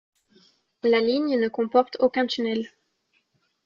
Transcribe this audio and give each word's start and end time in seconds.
La 0.81 0.99
ligne 0.99 1.37
ne 1.39 1.47
comporte 1.47 1.95
aucun 1.99 2.25
tunnel. 2.25 2.65